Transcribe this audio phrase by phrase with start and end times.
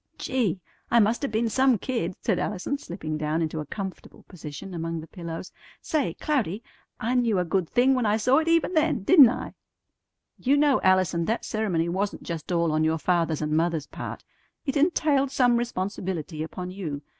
[0.17, 0.59] "Gee!
[0.89, 4.99] I must 'a' been some kid!" said Allison, slipping down into a comfortable position among
[4.99, 5.51] the pillows.
[5.79, 6.63] "Say, Cloudy,
[6.99, 9.53] I knew a good thing when I saw it even then, didn't I?"
[10.39, 14.23] "You know, Allison, that ceremony wasn't just all on your father's and mother's part;
[14.65, 17.03] it entailed some responsibility upon you.